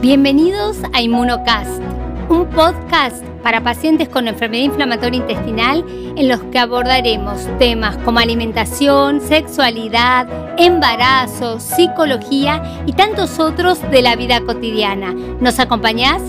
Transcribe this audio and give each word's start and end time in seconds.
Bienvenidos 0.00 0.76
a 0.92 1.02
Inmunocast, 1.02 1.82
un 2.28 2.46
podcast 2.50 3.20
para 3.42 3.64
pacientes 3.64 4.08
con 4.08 4.28
enfermedad 4.28 4.62
inflamatoria 4.62 5.18
intestinal 5.18 5.84
en 5.88 6.28
los 6.28 6.40
que 6.52 6.60
abordaremos 6.60 7.40
temas 7.58 7.96
como 8.04 8.20
alimentación, 8.20 9.20
sexualidad, 9.20 10.28
embarazo, 10.56 11.58
psicología 11.58 12.62
y 12.86 12.92
tantos 12.92 13.40
otros 13.40 13.80
de 13.90 14.02
la 14.02 14.14
vida 14.14 14.40
cotidiana. 14.42 15.12
¿Nos 15.40 15.58
acompañás? 15.58 16.22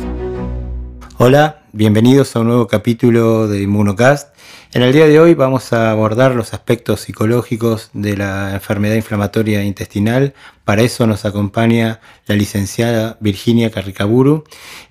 Hola, 1.20 1.62
bienvenidos 1.72 2.36
a 2.36 2.40
un 2.40 2.48
nuevo 2.48 2.66
capítulo 2.66 3.48
de 3.48 3.62
Inmunocast. 3.62 4.29
En 4.72 4.84
el 4.84 4.94
día 4.94 5.08
de 5.08 5.20
hoy 5.20 5.34
vamos 5.34 5.74
a 5.74 5.90
abordar 5.90 6.36
los 6.36 6.54
aspectos 6.54 7.02
psicológicos 7.02 7.90
de 7.94 8.16
la 8.16 8.54
enfermedad 8.54 8.94
inflamatoria 8.94 9.64
intestinal. 9.64 10.36
Para 10.64 10.84
eso 10.84 11.08
nos 11.08 11.26
acompaña 11.26 12.02
la 12.28 12.36
licenciada 12.36 13.18
Virginia 13.20 13.72
Carricaburu. 13.72 14.44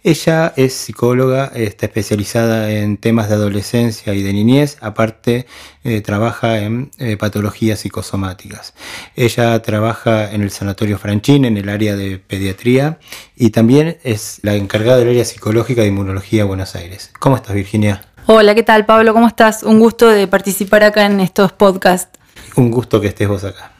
Ella 0.02 0.52
es 0.56 0.72
psicóloga, 0.72 1.52
está 1.54 1.86
especializada 1.86 2.72
en 2.72 2.96
temas 2.96 3.28
de 3.28 3.36
adolescencia 3.36 4.14
y 4.14 4.22
de 4.24 4.32
niñez, 4.32 4.78
aparte 4.80 5.46
eh, 5.84 6.00
trabaja 6.00 6.58
en 6.58 6.90
eh, 6.98 7.16
patologías 7.16 7.78
psicosomáticas. 7.78 8.74
Ella 9.14 9.62
trabaja 9.62 10.32
en 10.32 10.42
el 10.42 10.50
Sanatorio 10.50 10.98
Franchín, 10.98 11.44
en 11.44 11.56
el 11.56 11.68
área 11.68 11.94
de 11.94 12.18
pediatría, 12.18 12.98
y 13.36 13.50
también 13.50 13.98
es 14.02 14.40
la 14.42 14.56
encargada 14.56 14.98
del 14.98 15.10
área 15.10 15.24
psicológica 15.24 15.82
de 15.82 15.88
inmunología 15.88 16.40
de 16.40 16.48
Buenos 16.48 16.74
Aires. 16.74 17.12
¿Cómo 17.20 17.36
estás, 17.36 17.54
Virginia? 17.54 18.07
Hola, 18.30 18.54
¿qué 18.54 18.62
tal 18.62 18.84
Pablo? 18.84 19.14
¿Cómo 19.14 19.26
estás? 19.26 19.62
Un 19.62 19.80
gusto 19.80 20.06
de 20.06 20.26
participar 20.26 20.84
acá 20.84 21.06
en 21.06 21.18
estos 21.18 21.50
podcasts. 21.52 22.18
Un 22.56 22.70
gusto 22.70 23.00
que 23.00 23.06
estés 23.06 23.26
vos 23.26 23.42
acá. 23.42 23.72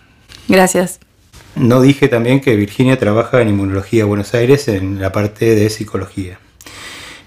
Gracias. 0.48 1.00
No 1.54 1.82
dije 1.82 2.08
también 2.08 2.40
que 2.40 2.56
Virginia 2.56 2.98
trabaja 2.98 3.42
en 3.42 3.50
Inmunología 3.50 4.06
Buenos 4.06 4.32
Aires 4.32 4.68
en 4.68 5.02
la 5.02 5.12
parte 5.12 5.54
de 5.54 5.68
psicología. 5.68 6.38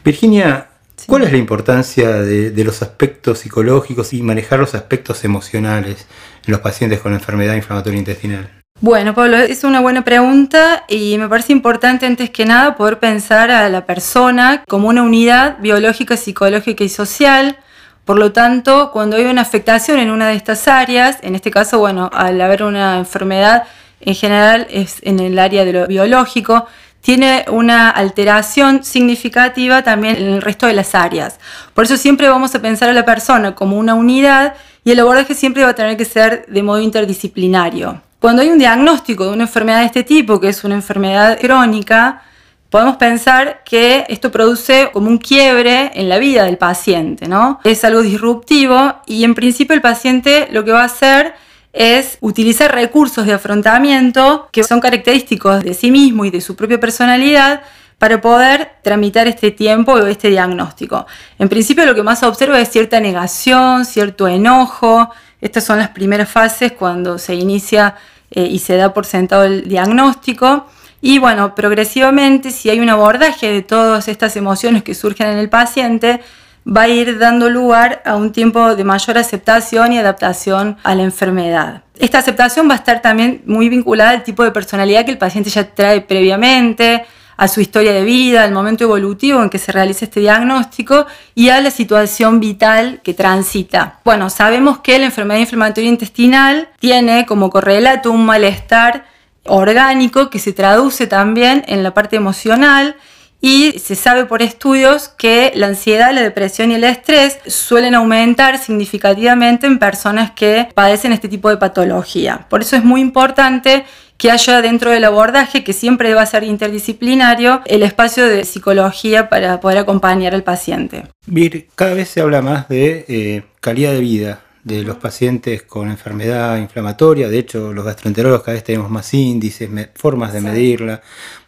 Virginia, 0.04 0.72
¿cuál 1.06 1.22
es 1.22 1.32
la 1.32 1.38
importancia 1.38 2.12
de, 2.23 2.64
los 2.64 2.82
aspectos 2.82 3.38
psicológicos 3.38 4.14
y 4.14 4.23
manejar 4.23 4.58
los 4.58 4.73
aspectos 4.73 5.23
emocionales 5.23 6.08
en 6.48 6.52
los 6.52 6.62
pacientes 6.62 7.02
con 7.02 7.14
enfermedad 7.14 7.54
inflamatoria 7.54 8.00
intestinal? 8.00 8.61
Bueno, 8.84 9.14
Pablo, 9.14 9.38
es 9.38 9.64
una 9.64 9.80
buena 9.80 10.04
pregunta 10.04 10.86
y 10.88 11.16
me 11.20 11.30
parece 11.30 11.54
importante 11.54 12.08
antes 12.08 12.32
que 12.32 12.48
nada 12.48 12.76
poder 12.76 12.98
pensar 12.98 13.52
a 13.52 13.70
la 13.70 13.86
persona 13.86 14.64
como 14.68 14.88
una 14.88 15.04
unidad 15.04 15.60
biológica, 15.60 16.18
psicológica 16.18 16.84
y 16.84 16.90
social. 16.90 17.58
Por 18.06 18.18
lo 18.18 18.32
tanto, 18.32 18.90
cuando 18.92 19.18
hay 19.18 19.26
una 19.26 19.44
afectación 19.44 20.00
en 20.00 20.10
una 20.10 20.30
de 20.30 20.34
estas 20.34 20.68
áreas, 20.68 21.20
en 21.22 21.36
este 21.36 21.52
caso, 21.52 21.78
bueno, 21.78 22.10
al 22.12 22.42
haber 22.42 22.64
una 22.64 22.98
enfermedad 22.98 23.68
en 24.00 24.16
general 24.16 24.66
es 24.72 24.98
en 25.04 25.20
el 25.20 25.38
área 25.38 25.64
de 25.64 25.73
lo 25.73 25.86
biológico, 25.86 26.66
tiene 27.02 27.45
una 27.52 27.92
alteración 27.92 28.84
significativa 28.84 29.84
también 29.84 30.16
en 30.16 30.28
el 30.28 30.42
resto 30.42 30.66
de 30.66 30.73
las 30.73 30.95
áreas. 30.95 31.40
Por 31.76 31.84
eso 31.84 31.98
siempre 31.98 32.30
vamos 32.30 32.56
a 32.56 32.62
pensar 32.64 32.90
a 32.90 32.94
la 32.94 33.06
persona 33.06 33.54
como 33.54 33.78
una 33.78 33.94
unidad 33.94 34.56
y 34.84 34.90
el 34.90 35.00
abordaje 35.00 35.36
siempre 35.36 35.64
va 35.64 35.70
a 35.70 35.76
tener 35.76 35.98
que 35.98 36.06
ser 36.06 36.48
de 36.48 36.64
modo 36.64 36.82
interdisciplinario. 36.82 38.02
Cuando 38.22 38.44
hay 38.44 38.50
un 38.50 38.59
diagnóstico 38.59 39.25
de 39.25 39.31
una 39.31 39.45
enfermedad 39.45 39.80
de 39.80 39.88
este 39.88 40.03
tipo, 40.03 40.39
que 40.39 40.50
es 40.50 40.64
una 40.64 40.75
enfermedad 40.75 41.39
crónica, 41.41 42.22
podemos 42.69 42.97
pensar 42.97 43.64
que 43.66 44.05
esto 44.09 44.31
produce 44.31 44.91
como 44.94 45.08
un 45.08 45.17
quiebre 45.17 45.89
en 45.95 46.08
la 46.08 46.19
vida 46.19 46.44
del 46.44 46.59
paciente, 46.59 47.27
¿no? 47.27 47.59
Es 47.64 47.83
algo 47.83 48.03
disruptivo 48.03 48.94
y 49.08 49.23
en 49.23 49.33
principio 49.33 49.73
el 49.73 49.81
paciente 49.81 50.47
lo 50.52 50.64
que 50.64 50.72
va 50.72 50.83
a 50.83 50.86
hacer 50.86 51.33
es 51.73 52.19
utilizar 52.22 52.72
recursos 52.72 53.25
de 53.25 53.33
afrontamiento 53.33 54.49
que 54.52 54.64
son 54.64 54.81
característicos 54.81 55.64
de 55.64 55.73
sí 55.73 55.89
mismo 55.89 56.23
y 56.23 56.30
de 56.30 56.42
su 56.42 56.55
propia 56.55 56.80
personalidad 56.80 57.64
para 58.02 58.20
poder 58.20 58.72
tramitar 58.82 59.28
este 59.28 59.52
tiempo 59.52 59.92
o 59.92 60.08
este 60.08 60.30
diagnóstico. 60.30 61.06
En 61.38 61.48
principio 61.48 61.86
lo 61.86 61.94
que 61.94 62.02
más 62.02 62.18
se 62.18 62.26
observa 62.26 62.60
es 62.60 62.67
cierta 62.67 63.00
negación, 63.00 63.86
cierto 63.86 64.28
enojo. 64.28 65.12
Estas 65.39 65.66
son 65.66 65.78
las 65.78 65.89
primeras 65.89 66.28
fases 66.28 66.72
cuando 66.72 67.20
se 67.20 67.36
inicia 67.36 67.94
eh, 68.32 68.42
y 68.42 68.58
se 68.58 68.76
da 68.76 68.92
por 68.92 69.06
sentado 69.06 69.44
el 69.44 69.70
diagnóstico. 69.70 70.66
Y 71.00 71.20
bueno, 71.20 71.54
progresivamente, 71.54 72.50
si 72.50 72.72
hay 72.72 72.80
un 72.80 72.90
abordaje 72.90 73.52
de 73.52 73.61
todas 73.61 74.08
estas 74.08 74.36
emociones 74.36 74.82
que 74.82 74.95
surgen 74.95 75.28
en 75.28 75.38
el 75.38 75.50
paciente, 75.50 76.22
va 76.66 76.82
a 76.82 76.88
ir 76.88 77.20
dando 77.20 77.52
lugar 77.52 78.02
a 78.04 78.16
un 78.16 78.32
tiempo 78.32 78.76
de 78.76 78.84
mayor 78.84 79.20
aceptación 79.20 79.94
y 79.94 80.00
adaptación 80.00 80.76
a 80.82 80.95
la 80.95 81.04
enfermedad. 81.04 81.84
Esta 82.00 82.17
aceptación 82.17 82.67
va 82.67 82.73
a 82.73 82.78
estar 82.78 83.04
también 83.04 83.44
muy 83.45 83.70
vinculada 83.70 84.10
al 84.10 84.23
tipo 84.23 84.44
de 84.44 84.50
personalidad 84.50 85.06
que 85.06 85.11
el 85.11 85.20
paciente 85.20 85.52
ya 85.52 85.66
trae 85.72 86.02
previamente, 86.02 87.06
a 87.42 87.48
su 87.48 87.60
historia 87.60 87.92
de 87.92 88.04
vida, 88.04 88.44
al 88.44 88.52
momento 88.52 88.84
evolutivo 88.84 89.42
en 89.42 89.50
que 89.50 89.58
se 89.58 89.72
realiza 89.72 90.06
este 90.06 90.20
diagnóstico 90.20 91.08
y 91.34 91.50
a 91.50 91.60
la 91.60 91.72
situación 91.72 92.40
vital 92.40 93.02
que 93.04 93.16
transita. 93.16 94.00
Bueno, 94.06 94.30
sabemos 94.30 94.78
que 94.82 95.00
la 95.00 95.06
enfermedad 95.06 95.40
inflamatoria 95.40 95.90
intestinal 95.90 96.70
tiene 96.80 97.26
como 97.26 97.50
correlato 97.50 98.12
un 98.12 98.28
malestar 98.28 99.06
orgánico 99.46 100.30
que 100.30 100.38
se 100.38 100.54
traduce 100.54 101.08
también 101.08 101.64
en 101.66 101.82
la 101.82 101.96
parte 101.96 102.16
emocional 102.16 102.96
y 103.42 103.80
se 103.80 103.96
sabe 103.96 104.26
por 104.26 104.44
estudios 104.44 105.08
que 105.08 105.52
la 105.56 105.66
ansiedad, 105.66 106.14
la 106.14 106.22
depresión 106.22 106.70
y 106.70 106.76
el 106.76 106.84
estrés 106.84 107.40
suelen 107.48 107.96
aumentar 107.96 108.60
significativamente 108.60 109.66
en 109.66 109.80
personas 109.80 110.30
que 110.30 110.70
padecen 110.76 111.12
este 111.12 111.28
tipo 111.28 111.50
de 111.50 111.58
patología. 111.58 112.46
Por 112.50 112.62
eso 112.62 112.76
es 112.76 112.84
muy 112.84 113.02
importante 113.02 113.84
que 114.21 114.30
haya 114.30 114.61
dentro 114.61 114.92
del 114.92 115.04
abordaje, 115.04 115.64
que 115.64 115.73
siempre 115.73 116.14
va 116.14 116.21
a 116.21 116.26
ser 116.27 116.43
interdisciplinario, 116.43 117.64
el 117.65 117.82
espacio 117.82 118.27
de 118.27 118.45
psicología 118.45 119.30
para 119.30 119.59
poder 119.59 119.80
acompañar 119.80 120.36
al 120.36 120.43
paciente. 120.43 121.05
Vir, 121.26 121.70
cada 121.73 121.95
vez 121.95 122.09
se 122.09 122.21
habla 122.21 122.43
más 122.43 122.70
de 122.70 123.04
eh, 123.08 123.43
calidad 123.61 123.93
de 123.93 123.99
vida 123.99 124.42
de 124.64 124.83
los 124.83 124.98
pacientes 124.98 125.64
con 125.64 125.89
enfermedad 125.89 126.60
inflamatoria. 126.60 127.30
De 127.30 127.39
hecho, 127.39 127.73
los 127.73 127.83
gastroenterólogos 127.83 128.44
cada 128.44 128.54
vez 128.54 128.63
tenemos 128.63 128.92
más 128.92 129.12
índices, 129.12 129.68
formas 129.95 130.33
de 130.33 130.42
medirla. 130.42 131.01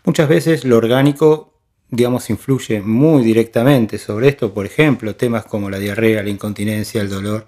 Muchas 0.03 0.27
veces 0.27 0.65
lo 0.65 0.77
orgánico 0.77 1.52
digamos, 1.93 2.27
influye 2.31 2.81
muy 2.81 3.23
directamente 3.23 3.99
sobre 3.99 4.29
esto, 4.29 4.51
por 4.51 4.65
ejemplo, 4.65 5.15
temas 5.15 5.45
como 5.45 5.69
la 5.69 5.77
diarrea, 5.77 6.23
la 6.23 6.29
incontinencia, 6.29 6.99
el 6.99 7.09
dolor, 7.09 7.45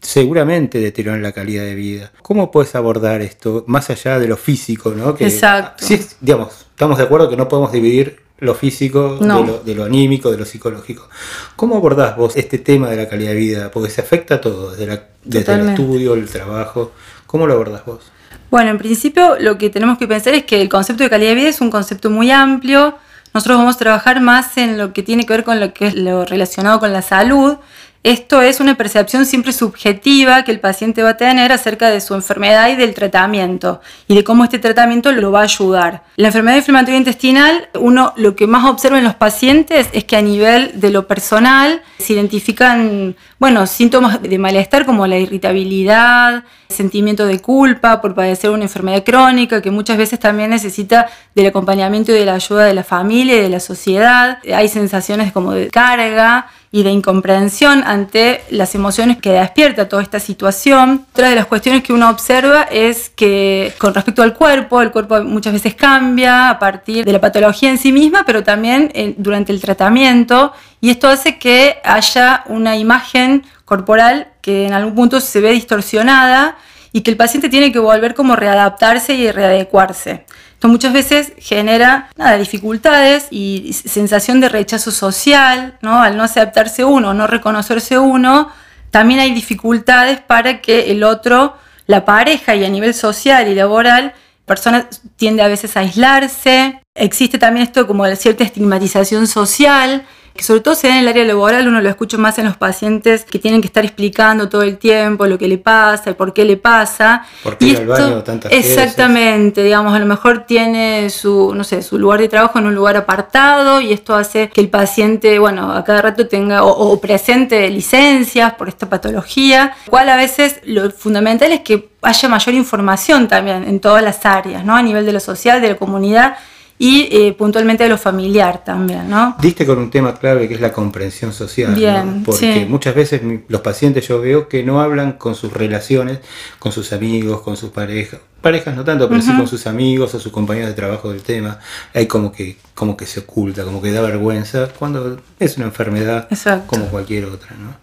seguramente 0.00 0.78
deterioran 0.78 1.20
la 1.20 1.32
calidad 1.32 1.64
de 1.64 1.74
vida. 1.74 2.12
¿Cómo 2.22 2.52
puedes 2.52 2.76
abordar 2.76 3.22
esto 3.22 3.64
más 3.66 3.90
allá 3.90 4.20
de 4.20 4.28
lo 4.28 4.36
físico? 4.36 4.92
¿no? 4.96 5.16
Exacto. 5.18 5.84
Digamos, 6.20 6.66
estamos 6.70 6.96
de 6.96 7.04
acuerdo 7.04 7.28
que 7.28 7.36
no 7.36 7.48
podemos 7.48 7.72
dividir 7.72 8.20
lo 8.38 8.54
físico 8.54 9.16
de, 9.16 9.74
lo, 9.74 9.84
anímico, 9.84 10.30
de 10.30 10.38
lo 10.38 10.44
psicológico. 10.44 11.08
¿Cómo 11.56 11.76
abordás 11.76 12.16
vos 12.16 12.36
este 12.36 12.58
tema 12.58 12.88
de 12.88 12.96
la 12.96 13.08
calidad 13.08 13.30
de 13.30 13.36
vida? 13.36 13.70
Porque 13.72 13.90
se 13.90 14.00
afecta 14.00 14.36
a 14.36 14.40
todo, 14.40 14.70
desde, 14.70 15.02
desde 15.24 15.54
el 15.54 15.70
estudio, 15.70 16.14
el 16.14 16.28
trabajo. 16.28 16.92
¿Cómo 17.26 17.48
lo 17.48 17.54
abordás 17.54 17.84
vos? 17.84 18.12
Bueno, 18.48 18.70
en 18.70 18.78
principio 18.78 19.36
lo 19.40 19.58
que 19.58 19.70
tenemos 19.70 19.98
que 19.98 20.06
pensar 20.06 20.34
es 20.34 20.44
que 20.44 20.62
el 20.62 20.68
concepto 20.68 21.02
de 21.02 21.10
calidad 21.10 21.30
de 21.30 21.34
vida 21.34 21.48
es 21.48 21.60
un 21.60 21.70
concepto 21.70 22.10
muy 22.10 22.30
amplio 22.30 22.94
nosotros 23.34 23.58
vamos 23.58 23.76
a 23.76 23.78
trabajar 23.78 24.20
más 24.20 24.56
en 24.58 24.78
lo 24.78 24.92
que 24.92 25.02
tiene 25.02 25.24
que 25.24 25.32
ver 25.32 25.44
con 25.44 25.58
lo 25.60 25.72
que 25.72 25.86
es 25.86 25.94
lo 25.94 26.24
relacionado 26.24 26.80
con 26.80 26.92
la 26.92 27.02
salud. 27.02 27.56
Esto 28.04 28.42
es 28.42 28.58
una 28.58 28.76
percepción 28.76 29.24
siempre 29.26 29.52
subjetiva 29.52 30.42
que 30.42 30.50
el 30.50 30.58
paciente 30.58 31.04
va 31.04 31.10
a 31.10 31.16
tener 31.16 31.52
acerca 31.52 31.88
de 31.88 32.00
su 32.00 32.14
enfermedad 32.14 32.68
y 32.68 32.74
del 32.74 32.94
tratamiento 32.94 33.80
y 34.08 34.16
de 34.16 34.24
cómo 34.24 34.42
este 34.42 34.58
tratamiento 34.58 35.12
lo 35.12 35.30
va 35.30 35.42
a 35.42 35.44
ayudar. 35.44 36.02
La 36.16 36.26
enfermedad 36.26 36.56
inflamatoria 36.56 36.98
intestinal, 36.98 37.68
uno 37.78 38.12
lo 38.16 38.34
que 38.34 38.48
más 38.48 38.64
observa 38.64 38.98
en 38.98 39.04
los 39.04 39.14
pacientes 39.14 39.88
es 39.92 40.02
que 40.02 40.16
a 40.16 40.22
nivel 40.22 40.80
de 40.80 40.90
lo 40.90 41.06
personal 41.06 41.80
se 41.98 42.14
identifican, 42.14 43.14
bueno, 43.38 43.68
síntomas 43.68 44.20
de 44.20 44.36
malestar 44.36 44.84
como 44.84 45.06
la 45.06 45.18
irritabilidad, 45.18 46.42
sentimiento 46.70 47.24
de 47.26 47.38
culpa 47.38 48.00
por 48.00 48.16
padecer 48.16 48.50
una 48.50 48.64
enfermedad 48.64 49.04
crónica 49.04 49.62
que 49.62 49.70
muchas 49.70 49.96
veces 49.96 50.18
también 50.18 50.50
necesita 50.50 51.08
del 51.36 51.46
acompañamiento 51.46 52.10
y 52.10 52.16
de 52.16 52.24
la 52.24 52.34
ayuda 52.34 52.64
de 52.64 52.74
la 52.74 52.82
familia 52.82 53.36
y 53.36 53.42
de 53.42 53.48
la 53.48 53.60
sociedad. 53.60 54.38
Hay 54.52 54.68
sensaciones 54.68 55.32
como 55.32 55.52
de 55.52 55.68
carga 55.68 56.48
y 56.74 56.82
de 56.82 56.90
incomprensión 56.90 57.84
ante 57.84 58.42
las 58.48 58.74
emociones 58.74 59.18
que 59.18 59.32
despierta 59.32 59.90
toda 59.90 60.02
esta 60.02 60.18
situación. 60.18 61.06
Otra 61.12 61.28
de 61.28 61.36
las 61.36 61.44
cuestiones 61.44 61.82
que 61.82 61.92
uno 61.92 62.08
observa 62.08 62.62
es 62.62 63.10
que 63.10 63.74
con 63.76 63.92
respecto 63.92 64.22
al 64.22 64.32
cuerpo, 64.32 64.80
el 64.80 64.90
cuerpo 64.90 65.22
muchas 65.22 65.52
veces 65.52 65.74
cambia 65.74 66.48
a 66.48 66.58
partir 66.58 67.04
de 67.04 67.12
la 67.12 67.20
patología 67.20 67.68
en 67.68 67.76
sí 67.76 67.92
misma, 67.92 68.24
pero 68.24 68.42
también 68.42 68.90
durante 69.18 69.52
el 69.52 69.60
tratamiento, 69.60 70.54
y 70.80 70.88
esto 70.88 71.08
hace 71.08 71.38
que 71.38 71.76
haya 71.84 72.42
una 72.46 72.76
imagen 72.76 73.44
corporal 73.66 74.28
que 74.40 74.66
en 74.66 74.72
algún 74.72 74.94
punto 74.94 75.20
se 75.20 75.40
ve 75.40 75.52
distorsionada 75.52 76.56
y 76.92 77.02
que 77.02 77.10
el 77.10 77.16
paciente 77.16 77.48
tiene 77.48 77.72
que 77.72 77.78
volver 77.78 78.14
como 78.14 78.36
readaptarse 78.36 79.14
y 79.14 79.30
readecuarse. 79.30 80.26
Esto 80.52 80.68
muchas 80.68 80.92
veces 80.92 81.32
genera 81.38 82.10
nada, 82.16 82.38
dificultades 82.38 83.26
y 83.30 83.72
sensación 83.72 84.40
de 84.40 84.48
rechazo 84.48 84.90
social, 84.90 85.78
¿no? 85.80 86.00
Al 86.00 86.16
no 86.16 86.22
aceptarse 86.22 86.84
uno, 86.84 87.14
no 87.14 87.26
reconocerse 87.26 87.98
uno, 87.98 88.50
también 88.90 89.20
hay 89.20 89.32
dificultades 89.32 90.20
para 90.20 90.60
que 90.60 90.92
el 90.92 91.02
otro, 91.02 91.56
la 91.86 92.04
pareja 92.04 92.54
y 92.54 92.64
a 92.64 92.68
nivel 92.68 92.94
social 92.94 93.48
y 93.48 93.54
laboral, 93.54 94.12
persona 94.44 94.88
tiende 95.16 95.42
a 95.42 95.48
veces 95.48 95.76
aislarse, 95.76 96.82
Existe 96.94 97.38
también 97.38 97.66
esto 97.66 97.86
como 97.86 98.04
cierta 98.16 98.44
estigmatización 98.44 99.26
social, 99.26 100.04
que 100.34 100.42
sobre 100.42 100.60
todo 100.60 100.74
se 100.74 100.88
da 100.88 100.94
en 100.94 101.00
el 101.00 101.08
área 101.08 101.24
laboral, 101.24 101.68
uno 101.68 101.80
lo 101.80 101.88
escucha 101.88 102.16
más 102.18 102.38
en 102.38 102.46
los 102.46 102.56
pacientes 102.56 103.24
que 103.24 103.38
tienen 103.38 103.60
que 103.60 103.66
estar 103.66 103.84
explicando 103.84 104.48
todo 104.48 104.62
el 104.62 104.78
tiempo 104.78 105.26
lo 105.26 105.38
que 105.38 105.48
le 105.48 105.58
pasa, 105.58 106.10
el 106.10 106.16
por 106.16 106.32
qué 106.32 106.44
le 106.44 106.56
pasa. 106.56 107.24
¿Por 107.42 107.58
qué 107.58 107.66
ir 107.66 107.78
al 107.78 107.86
baño 107.86 108.22
tantas 108.22 108.52
Exactamente, 108.52 109.62
digamos, 109.62 109.94
a 109.94 109.98
lo 109.98 110.06
mejor 110.06 110.44
tiene 110.46 111.10
su, 111.10 111.54
no 111.54 111.64
sé, 111.64 111.82
su 111.82 111.98
lugar 111.98 112.20
de 112.20 112.28
trabajo 112.28 112.58
en 112.58 112.66
un 112.66 112.74
lugar 112.74 112.96
apartado 112.96 113.80
y 113.80 113.92
esto 113.92 114.14
hace 114.14 114.48
que 114.48 114.60
el 114.60 114.68
paciente, 114.68 115.38
bueno, 115.38 115.72
a 115.72 115.84
cada 115.84 116.02
rato 116.02 116.26
tenga 116.26 116.64
o, 116.64 117.00
presente 117.00 117.68
licencias 117.70 118.54
por 118.54 118.68
esta 118.68 118.88
patología, 118.88 119.74
cual 119.88 120.08
a 120.08 120.16
veces 120.16 120.60
lo 120.64 120.90
fundamental 120.90 121.52
es 121.52 121.60
que 121.60 121.90
haya 122.02 122.28
mayor 122.28 122.54
información 122.54 123.28
también 123.28 123.64
en 123.64 123.80
todas 123.80 124.02
las 124.02 124.24
áreas, 124.24 124.64
¿no? 124.64 124.76
A 124.76 124.82
nivel 124.82 125.06
de 125.06 125.12
lo 125.12 125.20
social, 125.20 125.60
de 125.60 125.70
la 125.70 125.76
comunidad 125.76 126.36
y 126.78 127.08
eh, 127.12 127.32
puntualmente 127.32 127.84
de 127.84 127.88
lo 127.88 127.98
familiar 127.98 128.64
también, 128.64 129.08
¿no? 129.08 129.36
Diste 129.40 129.64
con 129.64 129.78
un 129.78 129.90
tema 129.90 130.14
clave 130.14 130.48
que 130.48 130.54
es 130.54 130.60
la 130.60 130.72
comprensión 130.72 131.32
social, 131.32 131.74
Bien, 131.74 132.22
porque 132.24 132.66
muchas 132.68 132.94
veces 132.94 133.20
los 133.48 133.60
pacientes 133.60 134.08
yo 134.08 134.20
veo 134.20 134.48
que 134.48 134.62
no 134.62 134.80
hablan 134.80 135.12
con 135.12 135.34
sus 135.34 135.52
relaciones, 135.52 136.18
con 136.58 136.72
sus 136.72 136.92
amigos, 136.92 137.42
con 137.42 137.56
sus 137.56 137.70
parejas, 137.70 138.20
parejas 138.40 138.74
no 138.74 138.84
tanto, 138.84 139.08
pero 139.08 139.22
sí 139.22 139.34
con 139.36 139.46
sus 139.46 139.66
amigos 139.66 140.14
o 140.14 140.20
sus 140.20 140.32
compañeros 140.32 140.70
de 140.70 140.74
trabajo 140.74 141.10
del 141.10 141.22
tema, 141.22 141.58
hay 141.94 142.06
como 142.06 142.32
que, 142.32 142.56
como 142.74 142.96
que 142.96 143.06
se 143.06 143.20
oculta, 143.20 143.64
como 143.64 143.80
que 143.80 143.92
da 143.92 144.02
vergüenza, 144.02 144.68
cuando 144.78 145.18
es 145.38 145.56
una 145.56 145.66
enfermedad 145.66 146.28
como 146.66 146.86
cualquier 146.86 147.26
otra, 147.26 147.56
¿no? 147.56 147.76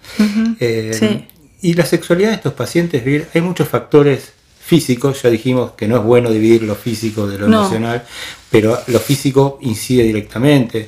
Eh, 0.60 1.28
y 1.62 1.74
la 1.74 1.86
sexualidad 1.86 2.30
de 2.30 2.36
estos 2.36 2.54
pacientes, 2.54 3.04
hay 3.34 3.42
muchos 3.42 3.68
factores 3.68 4.34
físicos, 4.70 5.24
ya 5.24 5.32
dijimos 5.32 5.72
que 5.72 5.88
no 5.88 5.98
es 5.98 6.04
bueno 6.04 6.30
dividir 6.30 6.62
lo 6.62 6.76
físico 6.76 7.26
de 7.26 7.40
lo 7.40 7.48
emocional, 7.48 8.04
pero 8.52 8.78
lo 8.86 9.00
físico 9.00 9.58
incide 9.62 10.04
directamente, 10.04 10.88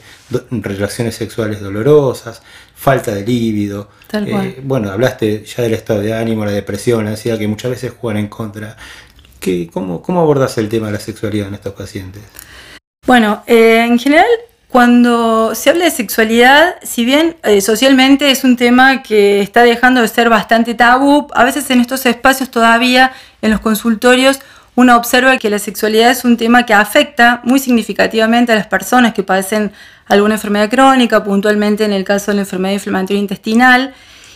relaciones 0.51 1.15
sexuales 1.15 1.61
dolorosas, 1.61 2.43
falta 2.75 3.11
de 3.15 3.25
líbido. 3.25 3.89
Eh, 4.13 4.61
bueno, 4.63 4.91
hablaste 4.91 5.43
ya 5.45 5.63
del 5.63 5.73
estado 5.73 5.99
de 5.99 6.13
ánimo, 6.13 6.45
la 6.45 6.51
depresión, 6.51 7.05
la 7.05 7.11
ansiedad, 7.11 7.39
que 7.39 7.47
muchas 7.47 7.71
veces 7.71 7.91
juegan 7.99 8.21
en 8.21 8.27
contra. 8.27 8.77
¿Qué, 9.39 9.67
cómo, 9.73 10.03
¿Cómo 10.03 10.21
abordas 10.21 10.59
el 10.59 10.69
tema 10.69 10.85
de 10.85 10.93
la 10.93 10.99
sexualidad 10.99 11.47
en 11.47 11.55
estos 11.55 11.73
pacientes? 11.73 12.21
Bueno, 13.07 13.43
eh, 13.47 13.83
en 13.83 13.97
general 13.97 14.27
cuando 14.71 15.53
se 15.53 15.69
habla 15.69 15.83
de 15.83 15.91
sexualidad, 15.91 16.75
si 16.81 17.03
bien 17.03 17.35
eh, 17.43 17.59
socialmente 17.59 18.31
es 18.31 18.45
un 18.45 18.55
tema 18.55 19.03
que 19.03 19.41
está 19.41 19.63
dejando 19.63 20.01
de 20.01 20.07
ser 20.07 20.29
bastante 20.29 20.75
tabú, 20.75 21.27
a 21.33 21.43
veces 21.43 21.69
en 21.71 21.81
estos 21.81 22.05
espacios 22.05 22.49
todavía, 22.49 23.11
en 23.41 23.51
los 23.51 23.59
consultorios, 23.59 24.39
uno 24.75 24.95
observa 24.95 25.37
que 25.37 25.49
la 25.49 25.59
sexualidad 25.59 26.11
es 26.11 26.23
un 26.23 26.37
tema 26.37 26.65
que 26.65 26.73
afecta 26.73 27.41
muy 27.43 27.59
significativamente 27.59 28.51
a 28.51 28.55
las 28.55 28.67
personas 28.67 29.13
que 29.13 29.23
padecen 29.23 29.71
alguna 30.07 30.35
enfermedad 30.35 30.69
crónica, 30.69 31.23
puntualmente 31.23 31.83
en 31.83 31.93
el 31.93 32.03
caso 32.03 32.31
de 32.31 32.35
la 32.35 32.41
enfermedad 32.41 32.73
inflamatoria 32.73 33.19
intestinal, 33.19 33.93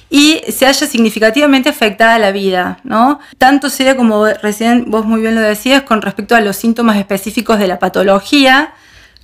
y 0.09 0.41
se 0.49 0.67
haya 0.67 0.87
significativamente 0.87 1.69
afectada 1.69 2.19
la 2.19 2.31
vida, 2.31 2.79
¿no? 2.83 3.19
Tanto 3.37 3.69
sea 3.69 3.97
como 3.97 4.27
recién 4.27 4.85
vos 4.87 5.05
muy 5.05 5.21
bien 5.21 5.35
lo 5.35 5.41
decías 5.41 5.81
con 5.83 6.01
respecto 6.01 6.35
a 6.35 6.41
los 6.41 6.55
síntomas 6.55 6.97
específicos 6.97 7.59
de 7.59 7.67
la 7.67 7.79
patología, 7.79 8.73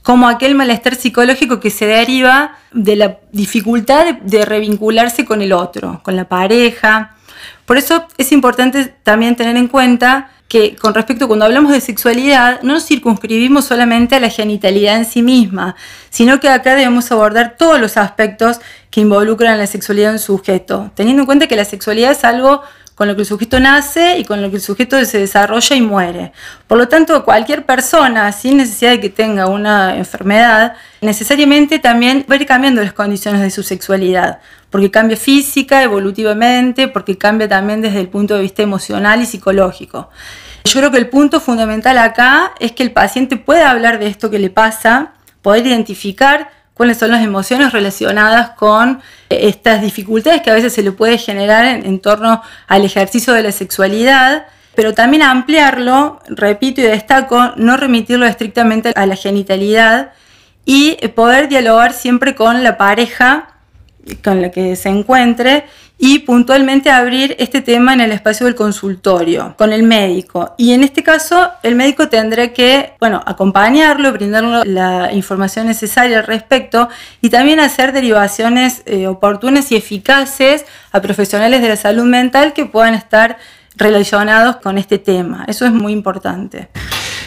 como 0.02 0.28
aquel 0.28 0.56
malestar 0.56 0.96
psicológico 0.96 1.60
que 1.60 1.70
se 1.70 1.86
deriva 1.86 2.58
de 2.72 2.96
la 2.96 3.18
dificultad 3.32 4.16
de, 4.16 4.46
revincularse 4.46 5.26
con 5.26 5.42
el 5.42 5.54
otro, 5.54 6.02
con 6.04 6.16
la 6.16 6.26
pareja. 6.26 7.16
Por 7.66 7.78
eso 7.78 8.08
es 8.18 8.32
importante 8.32 8.94
también 9.04 9.36
tener 9.36 9.58
en 9.58 9.68
cuenta 9.68 10.32
que 10.52 10.76
con 10.76 10.94
respecto 10.94 11.30
cuando 11.30 11.46
hablamos 11.46 11.72
de 11.72 11.80
sexualidad 11.80 12.62
no 12.62 12.74
nos 12.74 12.86
circunscribimos 12.86 13.64
solamente 13.64 14.16
a 14.16 14.20
la 14.20 14.30
genitalidad 14.30 14.98
en 14.98 15.06
sí 15.06 15.22
misma, 15.22 15.78
sino 16.10 16.42
que 16.42 16.50
acá 16.50 16.76
debemos 16.76 17.10
abordar 17.10 17.56
todos 17.58 17.80
los 17.80 17.96
aspectos 17.96 18.60
que 18.90 19.00
involucran 19.00 19.58
la 19.58 19.66
sexualidad 19.66 20.12
en 20.12 20.20
sujeto, 20.20 20.92
teniendo 20.94 21.22
en 21.22 21.26
cuenta 21.26 21.48
que 21.48 21.56
la 21.56 21.64
sexualidad 21.64 22.12
es 22.12 22.26
algo 22.26 22.64
con 22.96 23.08
lo 23.08 23.16
que 23.16 23.22
el 23.22 23.28
sujeto 23.28 23.60
nace 23.60 24.18
y 24.20 24.26
con 24.26 24.42
lo 24.42 24.50
que 24.50 24.58
el 24.58 24.62
sujeto 24.62 25.04
se 25.06 25.18
desarrolla 25.18 25.76
y 25.76 25.82
muere. 25.82 26.32
Por 26.68 26.78
lo 26.78 26.88
tanto, 26.88 27.24
cualquier 27.26 27.66
persona, 27.66 28.32
sin 28.32 28.58
necesidad 28.58 28.92
de 28.92 29.00
que 29.00 29.10
tenga 29.10 29.48
una 29.48 29.96
enfermedad, 29.98 30.76
necesariamente 31.02 31.80
también 31.80 32.26
va 32.30 32.36
a 32.36 32.38
ir 32.38 32.46
cambiando 32.46 32.84
las 32.84 32.94
condiciones 32.94 33.42
de 33.42 33.50
su 33.50 33.64
sexualidad, 33.64 34.40
porque 34.70 34.92
cambia 34.92 35.18
física, 35.18 35.82
evolutivamente, 35.82 36.88
porque 36.88 37.18
cambia 37.18 37.48
también 37.48 37.82
desde 37.82 38.00
el 38.00 38.10
punto 38.10 38.36
de 38.36 38.42
vista 38.42 38.62
emocional 38.62 39.22
y 39.22 39.26
psicológico. 39.26 40.10
Yo 40.66 40.80
creo 40.80 40.92
que 40.92 40.98
el 40.98 41.10
punto 41.10 41.40
fundamental 41.40 41.98
acá 41.98 42.54
es 42.60 42.72
que 42.72 42.84
el 42.84 42.92
paciente 42.92 43.38
pueda 43.38 43.72
hablar 43.72 44.00
de 44.00 44.08
esto 44.08 44.30
que 44.30 44.38
le 44.38 44.50
pasa, 44.50 45.14
poder 45.42 45.66
identificar 45.66 46.50
cuáles 46.82 46.98
son 46.98 47.12
las 47.12 47.24
emociones 47.24 47.74
relacionadas 47.74 48.50
con 48.58 49.02
estas 49.30 49.84
dificultades 49.84 50.42
que 50.42 50.50
a 50.50 50.56
veces 50.56 50.74
se 50.74 50.82
le 50.82 50.92
puede 50.92 51.20
generar 51.20 51.64
en, 51.64 52.00
torno 52.00 52.42
al 52.68 52.84
ejercicio 52.84 53.34
de 53.34 53.44
la 53.44 53.52
sexualidad, 53.52 54.48
pero 54.74 54.96
también 54.96 55.22
ampliarlo, 55.22 56.20
repito 56.28 56.82
y 56.82 56.86
destaco, 56.86 57.54
no 57.56 57.78
remitirlo 57.78 58.26
estrictamente 58.26 58.94
a 58.96 59.06
la 59.06 59.16
genitalidad 59.16 60.14
y 60.66 60.96
poder 61.10 61.50
dialogar 61.50 61.94
siempre 61.94 62.34
con 62.34 62.64
la 62.64 62.80
pareja 62.80 63.50
con 64.24 64.42
la 64.42 64.50
que 64.50 64.76
se 64.76 64.90
encuentre 64.90 65.66
y 66.04 66.18
puntualmente 66.20 66.90
abrir 66.90 67.36
este 67.38 67.62
tema 67.62 67.94
en 67.94 68.02
el 68.02 68.12
espacio 68.12 68.48
del 68.48 68.56
consultorio 68.56 69.54
con 69.56 69.72
el 69.72 69.84
médico. 69.84 70.56
Y 70.58 70.74
en 70.74 70.84
este 70.84 71.04
caso, 71.04 71.52
el 71.62 71.76
médico 71.76 72.10
tendrá 72.10 72.54
que, 72.54 72.94
bueno, 73.00 73.22
acompañarlo, 73.24 74.12
brindarle 74.12 74.66
la 74.66 75.14
información 75.14 75.68
necesaria 75.68 76.18
al 76.18 76.26
respecto 76.26 76.90
y 77.22 77.30
también 77.30 77.60
hacer 77.60 77.94
derivaciones 77.94 78.82
eh, 78.88 79.06
oportunas 79.06 79.72
y 79.72 79.76
eficaces 79.76 80.66
a 80.92 81.02
profesionales 81.02 81.62
de 81.62 81.70
la 81.70 81.76
salud 81.76 82.06
mental 82.06 82.54
que 82.54 82.66
puedan 82.66 82.96
estar 82.96 83.38
relacionados 83.76 84.56
con 84.56 84.80
este 84.80 84.98
tema. 84.98 85.46
Eso 85.48 85.68
es 85.68 85.72
muy 85.72 85.94
importante. 85.94 86.70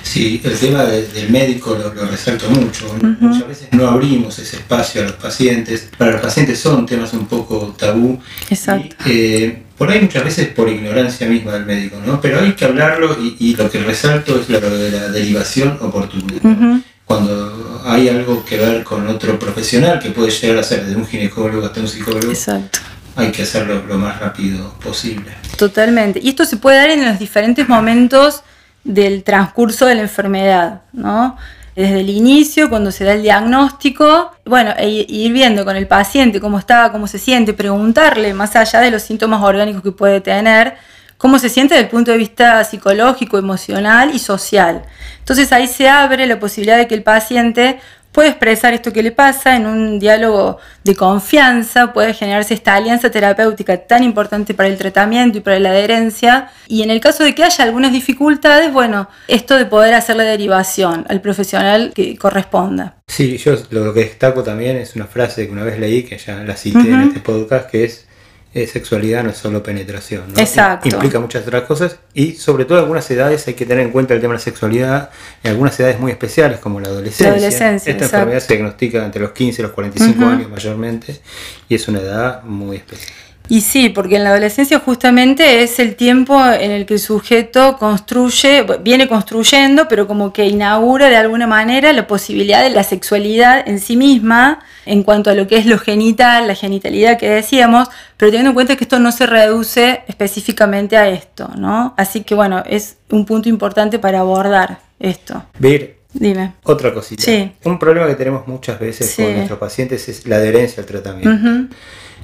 Sí, 0.05 0.41
el 0.45 0.56
tema 0.56 0.85
del 0.85 1.31
médico 1.31 1.77
lo, 1.77 2.06
resalto 2.06 2.49
mucho. 2.51 2.95
Muchas 3.21 3.49
veces 3.49 3.69
no 3.73 3.89
abrimos 3.89 4.39
ese 4.39 4.56
espacio 4.56 5.01
a 5.01 5.05
los 5.05 5.15
pacientes. 5.15 5.89
Para 5.97 6.12
los 6.12 6.21
pacientes 6.21 6.61
son 6.61 6.87
temas 6.87 7.12
un 7.15 7.27
poco 7.27 7.75
tabú. 7.77 8.21
Exacto. 8.51 8.95
Eh, 9.06 9.62
por 9.77 9.91
ahí 9.91 10.03
muchas 10.03 10.23
veces 10.23 10.49
por 10.49 10.69
ignorancia 10.69 11.27
misma 11.27 11.53
del 11.53 11.65
médico, 11.65 11.97
¿no? 12.06 12.21
Pero 12.21 12.41
hay 12.41 12.53
que 12.53 12.67
hablarlo 12.67 13.17
y, 13.19 13.56
lo 13.56 13.69
que 13.71 13.83
resalto 13.83 14.39
es 14.39 14.49
lo 14.49 14.61
de 14.61 14.91
la 14.91 15.09
derivación 15.09 15.79
oportuna. 15.81 16.85
Cuando 17.06 17.82
hay 17.84 18.08
algo 18.08 18.44
que 18.44 18.58
ver 18.58 18.84
con 18.84 19.08
otro 19.08 19.39
profesional 19.39 19.99
que 19.99 20.11
puede 20.11 20.31
llegar 20.31 20.58
a 20.58 20.63
ser 20.63 20.84
de 20.84 20.94
un 20.96 21.06
ginecólogo 21.06 21.67
hasta 21.67 21.81
un 21.81 21.89
psicólogo. 21.89 22.31
Exacto 22.31 22.79
hay 23.17 23.31
que 23.31 23.43
hacerlo 23.43 23.82
lo 23.87 23.99
más 23.99 24.19
rápido 24.20 24.75
posible. 24.82 25.32
Totalmente. 25.56 26.20
Y 26.23 26.31
esto 26.31 26.44
se 26.44 26.56
puede 26.56 26.79
dar 26.79 26.91
en 26.91 27.05
los 27.05 27.19
diferentes 27.19 27.69
momentos 27.69 28.43
del 28.84 29.24
transcurso 29.24 29.86
de 29.86 29.96
la 29.96 30.03
enfermedad, 30.03 30.82
¿no? 30.93 31.36
Desde 31.74 32.00
el 32.00 32.10
inicio, 32.10 32.69
cuando 32.69 32.93
se 32.93 33.05
da 33.05 33.14
el 33.14 33.22
diagnóstico, 33.22 34.31
bueno, 34.44 34.72
e 34.76 35.06
ir 35.08 35.32
viendo 35.32 35.64
con 35.64 35.74
el 35.74 35.88
paciente 35.88 36.41
cómo 36.41 36.58
está, 36.58 36.93
cómo 36.93 37.08
se 37.08 37.19
siente, 37.19 37.53
preguntarle, 37.53 38.32
más 38.32 38.55
allá 38.55 38.81
de 38.81 38.93
los 38.93 39.03
síntomas 39.03 39.43
orgánicos 39.43 39.82
que 39.82 39.91
puede 39.91 40.20
tener, 40.20 40.76
cómo 41.19 41.38
se 41.41 41.48
siente 41.48 41.74
desde 41.74 41.86
el 41.86 41.91
punto 41.91 42.12
de 42.12 42.19
vista 42.19 42.62
psicológico, 42.62 43.38
emocional 43.38 44.14
y 44.14 44.20
social. 44.20 44.82
Entonces 45.19 45.50
ahí 45.53 45.67
se 45.67 45.88
abre 45.88 46.26
la 46.26 46.38
posibilidad 46.38 46.76
de 46.76 46.86
que 46.86 46.94
el 46.94 47.03
paciente 47.03 47.81
puede 48.15 48.29
expresar 48.29 48.73
esto 48.75 48.93
que 48.93 49.03
le 49.03 49.11
pasa 49.11 49.56
en 49.56 49.67
un 49.67 49.99
diálogo 49.99 50.59
de 50.85 50.94
confianza, 50.94 51.93
puede 51.93 52.15
generarse 52.15 52.55
esta 52.55 52.77
alianza 52.77 53.11
terapéutica 53.11 53.77
tan 53.77 54.05
importante 54.05 54.55
para 54.55 54.69
el 54.69 54.79
tratamiento 54.79 55.39
y 55.39 55.41
para 55.41 55.59
la 55.59 55.71
adherencia. 55.71 56.49
Y 56.69 56.85
en 56.85 56.91
el 56.91 57.01
caso 57.01 57.25
de 57.25 57.35
que 57.35 57.43
haya 57.43 57.65
algunas 57.65 57.91
dificultades, 57.91 58.73
bueno, 58.73 59.09
esto 59.27 59.56
de 59.56 59.67
poder 59.67 59.94
hacer 59.94 60.15
la 60.15 60.23
derivación 60.23 61.05
al 61.09 61.21
profesional 61.21 61.91
que 61.93 62.17
corresponda. 62.17 62.99
Sí, 63.09 63.37
yo 63.37 63.56
lo 63.71 63.93
que 63.93 64.01
destaco 64.01 64.44
también 64.44 64.77
es 64.77 64.94
una 64.94 65.06
frase 65.06 65.47
que 65.47 65.53
una 65.53 65.65
vez 65.65 65.81
leí, 65.81 66.05
que 66.05 66.17
ya 66.17 66.37
la 66.44 66.55
cité 66.55 66.79
en 66.91 67.01
este 67.01 67.19
podcast, 67.19 67.69
que 67.69 67.83
es 67.83 68.06
eh, 68.55 68.69
sexualidad 68.69 69.25
no 69.25 69.31
es 69.31 69.37
solo 69.37 69.65
penetración, 69.65 70.32
¿no? 70.32 70.41
Exacto. 70.41 70.89
Implica 70.89 71.19
muchas 71.19 71.44
otras 71.44 71.65
cosas 71.65 71.99
y 72.15 72.34
sobre 72.34 72.65
todo 72.65 72.79
en 72.79 72.84
algunas 72.84 73.11
edades 73.11 73.49
hay 73.49 73.55
que 73.55 73.67
tener 73.67 73.84
en 73.84 73.91
cuenta 73.91 74.15
el 74.15 74.20
tema 74.20 74.34
de 74.34 74.39
la 74.39 74.44
sexualidad, 74.44 75.11
en 75.43 75.51
algunas 75.51 75.79
edades 75.81 75.99
muy 75.99 76.13
especiales 76.13 76.61
como 76.61 76.79
la 76.79 76.87
adolescencia. 76.87 77.31
La 77.31 77.37
adolescencia 77.37 77.91
Esta 77.91 78.05
enfermedad 78.05 78.39
se 78.39 78.55
diagnostica 78.55 79.05
entre 79.05 79.23
los 79.23 79.32
15 79.32 79.61
y 79.61 79.63
los 79.65 79.73
45 79.73 80.25
años 80.25 80.49
mayormente 80.49 81.20
y 81.69 81.75
es 81.75 81.89
una 81.89 81.99
edad 81.99 82.44
muy 82.44 82.77
especial. 82.77 83.13
Y 83.48 83.60
sí, 83.60 83.91
porque 83.91 84.17
en 84.17 84.24
la 84.24 84.31
adolescencia 84.31 84.79
justamente 84.79 85.63
es 85.63 85.79
el 85.79 85.96
tiempo 85.96 86.43
en 86.43 86.70
el 86.70 86.86
que 86.86 86.94
el 86.94 87.01
sujeto 87.01 87.77
construye, 87.77 88.65
viene 88.81 89.06
construyendo, 89.06 89.86
pero 89.86 90.06
como 90.06 90.32
que 90.32 90.46
inaugura 90.46 91.10
de 91.10 91.17
alguna 91.17 91.46
manera 91.46 91.93
la 91.93 92.06
posibilidad 92.06 92.63
de 92.63 92.70
la 92.70 92.82
sexualidad 92.84 93.69
en 93.69 93.81
sí 93.81 93.98
misma, 93.98 94.60
en 94.86 95.03
cuanto 95.03 95.29
a 95.29 95.34
lo 95.34 95.46
que 95.46 95.58
es 95.58 95.67
lo 95.67 95.79
genital, 95.79 96.48
la 96.48 96.55
genitalidad 96.55 97.19
que 97.19 97.29
decíamos, 97.29 97.89
pero 98.17 98.31
teniendo 98.31 98.51
en 98.51 98.55
cuenta 98.55 98.77
que 98.77 98.84
esto 98.84 98.98
no 98.98 99.13
se 99.13 99.27
reduce 99.27 100.03
específicamente 100.08 100.96
a 100.96 101.08
esto, 101.08 101.51
¿no? 101.56 101.93
Así 101.98 102.22
que 102.22 102.34
bueno, 102.34 102.63
es 102.67 102.96
un 103.10 103.27
punto 103.27 103.51
importante 103.51 103.98
para 103.98 104.20
abordar 104.20 104.79
esto. 104.98 105.44
Ver 105.58 106.05
Dime. 106.15 106.53
Otra 106.63 106.94
cosita. 106.94 107.24
Sí. 107.24 107.51
Un 107.65 107.77
problema 107.77 108.06
que 108.06 108.15
tenemos 108.15 108.46
muchas 108.46 108.79
veces 108.79 109.10
Sí. 109.10 109.20
con 109.22 109.34
nuestros 109.34 109.58
pacientes 109.58 110.08
es 110.08 110.24
la 110.27 110.36
adherencia 110.36 110.81
al 110.81 110.86
tratamiento. 110.86 111.74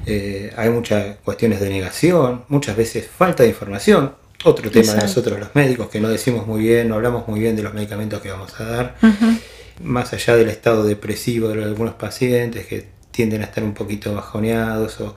Eh, 0.05 0.51
hay 0.57 0.69
muchas 0.69 1.17
cuestiones 1.23 1.59
de 1.59 1.69
negación, 1.69 2.43
muchas 2.47 2.75
veces 2.75 3.07
falta 3.07 3.43
de 3.43 3.49
información. 3.49 4.13
Otro 4.43 4.71
tema 4.71 4.93
de 4.93 5.01
nosotros 5.03 5.39
los 5.39 5.53
médicos 5.53 5.89
que 5.89 5.99
no 5.99 6.09
decimos 6.09 6.47
muy 6.47 6.61
bien, 6.61 6.89
no 6.89 6.95
hablamos 6.95 7.27
muy 7.27 7.39
bien 7.39 7.55
de 7.55 7.61
los 7.61 7.73
medicamentos 7.75 8.21
que 8.21 8.31
vamos 8.31 8.59
a 8.59 8.63
dar. 8.65 8.95
Más 9.83 10.13
allá 10.13 10.35
del 10.35 10.49
estado 10.49 10.83
depresivo 10.83 11.49
de 11.49 11.63
algunos 11.63 11.93
pacientes 11.93 12.65
que 12.65 12.87
tienden 13.11 13.41
a 13.41 13.45
estar 13.45 13.63
un 13.63 13.73
poquito 13.73 14.13
bajoneados 14.15 14.99
o 15.01 15.15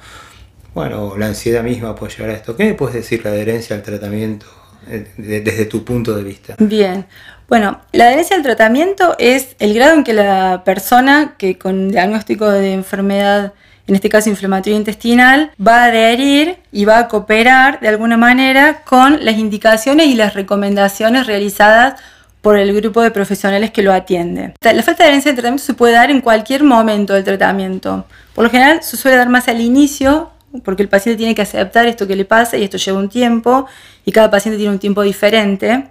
bueno, 0.74 1.14
la 1.16 1.26
ansiedad 1.26 1.62
misma 1.62 1.94
puede 1.94 2.12
llegar 2.12 2.30
a 2.30 2.34
esto. 2.34 2.56
¿Qué 2.56 2.64
me 2.64 2.74
puedes 2.74 2.96
decir 2.96 3.24
la 3.24 3.30
adherencia 3.30 3.76
al 3.76 3.82
tratamiento 3.82 4.46
eh, 4.90 5.06
de- 5.16 5.40
desde 5.40 5.66
tu 5.66 5.84
punto 5.84 6.14
de 6.16 6.22
vista? 6.24 6.56
Bien. 6.58 7.06
Bueno, 7.48 7.80
la 7.92 8.08
adherencia 8.08 8.36
al 8.36 8.42
tratamiento 8.42 9.14
es 9.18 9.54
el 9.60 9.72
grado 9.74 9.94
en 9.94 10.04
que 10.04 10.12
la 10.12 10.62
persona 10.64 11.36
que 11.38 11.56
con 11.58 11.90
diagnóstico 11.90 12.50
de 12.50 12.72
enfermedad, 12.72 13.52
en 13.86 13.94
este 13.94 14.08
caso 14.08 14.30
inflamatoria 14.30 14.78
intestinal, 14.78 15.50
va 15.64 15.82
a 15.82 15.84
adherir 15.86 16.56
y 16.72 16.84
va 16.84 16.98
a 16.98 17.08
cooperar 17.08 17.80
de 17.80 17.88
alguna 17.88 18.16
manera 18.16 18.82
con 18.84 19.24
las 19.24 19.36
indicaciones 19.36 20.06
y 20.06 20.14
las 20.14 20.34
recomendaciones 20.34 21.26
realizadas 21.26 22.00
por 22.40 22.58
el 22.58 22.74
grupo 22.74 23.00
de 23.02 23.10
profesionales 23.10 23.70
que 23.70 23.82
lo 23.82 23.92
atiende. 23.92 24.54
La 24.60 24.82
falta 24.82 25.02
de 25.02 25.04
adherencia 25.04 25.30
al 25.30 25.36
tratamiento 25.36 25.64
se 25.64 25.74
puede 25.74 25.94
dar 25.94 26.10
en 26.10 26.20
cualquier 26.20 26.62
momento 26.62 27.14
del 27.14 27.24
tratamiento. 27.24 28.06
Por 28.34 28.44
lo 28.44 28.50
general 28.50 28.82
se 28.82 28.96
suele 28.96 29.16
dar 29.16 29.28
más 29.28 29.48
al 29.48 29.60
inicio, 29.60 30.30
porque 30.62 30.82
el 30.82 30.88
paciente 30.88 31.16
tiene 31.18 31.34
que 31.34 31.42
aceptar 31.42 31.86
esto 31.86 32.06
que 32.06 32.16
le 32.16 32.24
pasa 32.24 32.56
y 32.56 32.62
esto 32.62 32.76
lleva 32.76 32.98
un 32.98 33.08
tiempo 33.08 33.66
y 34.04 34.12
cada 34.12 34.30
paciente 34.30 34.58
tiene 34.58 34.72
un 34.72 34.78
tiempo 34.78 35.02
diferente 35.02 35.88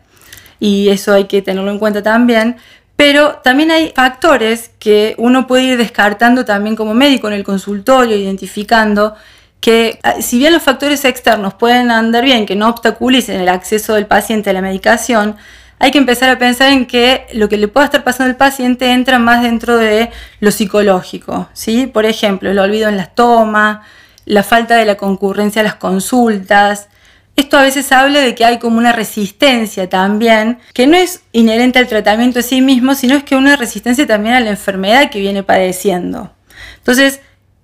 y 0.60 0.90
eso 0.90 1.14
hay 1.14 1.26
que 1.26 1.42
tenerlo 1.42 1.72
en 1.72 1.80
cuenta 1.80 2.02
también. 2.02 2.58
Pero 2.96 3.40
también 3.44 3.72
hay 3.72 3.92
factores 3.96 4.72
que 4.80 5.16
uno 5.18 5.48
puede 5.48 5.64
ir 5.64 5.78
descartando 5.78 6.46
también 6.46 6.76
como 6.76 6.94
médico 6.94 7.28
en 7.28 7.34
el 7.34 7.44
consultorio, 7.44 8.16
identificando 8.16 9.16
que 9.60 10.00
ah, 10.04 10.16
si 10.22 10.38
bien 10.38 10.54
los 10.54 10.62
factores 10.62 11.06
externos 11.06 11.54
pueden 11.54 11.90
andar 11.90 12.24
bien, 12.24 12.46
que 12.46 12.56
no 12.56 12.70
obstaculicen 12.70 13.40
el 13.40 13.50
acceso 13.50 13.96
del 13.96 14.06
paciente 14.06 14.50
a 14.50 14.54
la 14.54 14.62
medicación, 14.62 15.38
hay 15.80 15.92
que 15.92 15.98
empezar 15.98 16.30
a 16.30 16.38
pensar 16.38 16.72
en 16.72 16.86
que 16.86 17.28
lo 17.34 17.50
que 17.50 17.58
le 17.58 17.68
pueda 17.68 17.86
estar 17.86 18.04
pasando 18.04 18.30
al 18.30 18.38
paciente 18.38 18.92
entra 18.92 19.20
más 19.20 19.42
dentro 19.42 19.78
de 19.78 20.12
lo 20.40 20.52
psicológico. 20.52 21.50
¿sí? 21.54 21.88
Por 21.88 22.06
ejemplo, 22.06 22.52
el 22.52 22.60
olvido 22.60 22.90
en 22.90 22.98
las 22.98 23.16
tomas, 23.16 23.80
la 24.26 24.44
falta 24.44 24.76
de 24.76 24.86
la 24.86 24.96
concurrencia 24.96 25.62
a 25.62 25.64
las 25.64 25.76
consultas, 25.76 26.88
esto 27.36 27.58
a 27.58 27.64
veces 27.64 27.92
habla 27.92 28.20
de 28.20 28.36
que 28.36 28.46
hay 28.46 28.60
como 28.60 28.78
una 28.78 28.92
resistencia 28.92 29.90
también, 29.90 30.60
que 30.74 30.86
no 30.86 30.96
es 30.96 31.24
inherente 31.32 31.80
al 31.80 31.88
tratamiento 31.88 32.40
en 32.40 32.44
sí 32.44 32.62
mismo, 32.62 32.94
sino 32.94 33.16
es 33.16 33.24
que 33.24 33.36
una 33.36 33.56
resistencia 33.56 34.06
también 34.06 34.36
a 34.36 34.40
la 34.40 34.52
enfermedad 34.52 35.10
que 35.10 35.20
viene 35.20 35.42
padeciendo. 35.42 36.32
Entonces, 36.78 37.22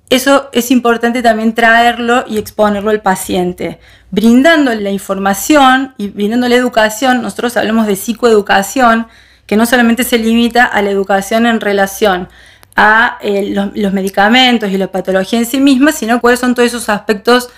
eso 0.09 0.49
es 0.53 0.71
importante 0.71 1.21
también 1.21 1.53
traerlo 1.53 2.25
y 2.27 2.39
exponerlo 2.39 2.89
al 2.89 3.01
paciente. 3.01 3.79
Brindando 4.09 4.73
la 4.73 4.89
información 4.89 5.93
y 5.97 6.07
brindando 6.07 6.49
la 6.49 6.55
educación, 6.55 7.21
nosotros 7.21 7.55
hablamos 7.55 7.85
de 7.85 7.95
psicoeducación, 7.95 9.07
que 9.45 9.55
no 9.55 9.67
solamente 9.67 10.03
se 10.03 10.17
limita 10.17 10.65
a 10.65 10.81
la 10.81 10.89
educación 10.89 11.45
en 11.45 11.61
relación 11.61 12.27
a 12.75 13.19
eh, 13.21 13.51
los, 13.53 13.75
los 13.75 13.93
medicamentos 13.93 14.71
y 14.71 14.77
la 14.77 14.87
patología 14.87 15.37
en 15.37 15.45
sí 15.45 15.59
misma, 15.59 15.91
sino 15.91 16.21
cuáles 16.21 16.39
son 16.39 16.55
todos 16.55 16.69
esos 16.69 16.89
aspectos 16.89 17.49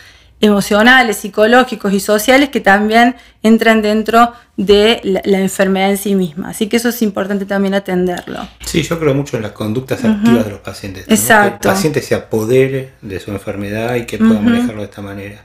emocionales, 0.42 1.18
psicológicos 1.18 1.94
y 1.94 2.00
sociales 2.00 2.50
que 2.50 2.60
también 2.60 3.16
entran 3.44 3.82
dentro 3.82 4.34
de 4.58 5.00
la, 5.04 5.22
la 5.24 5.40
enfermedad 5.40 5.92
en 5.92 5.98
sí 5.98 6.16
misma. 6.16 6.50
Así 6.50 6.68
que 6.68 6.78
eso 6.78 6.90
es 6.90 7.02
importante 7.02 7.46
también 7.46 7.74
atenderlo. 7.74 8.48
Sí, 8.66 8.82
yo 8.84 9.00
creo 9.00 9.14
mucho 9.14 9.38
en 9.38 9.44
las 9.44 9.52
conductas 9.52 10.04
activas 10.04 10.46
de 10.46 10.52
los 10.52 10.60
pacientes. 10.60 11.08
¿no? 11.08 11.14
Exacto. 11.14 11.60
Que 11.62 11.68
el 11.70 11.74
paciente 11.76 12.02
se 12.02 12.16
apodere 12.16 12.92
de 13.02 13.20
su 13.20 13.32
enfermedad 13.32 13.96
y 13.96 14.06
que 14.06 14.18
pueda 14.18 14.42
manejarlo 14.42 14.82
de 14.82 14.86
esta 14.88 15.02
manera. 15.02 15.42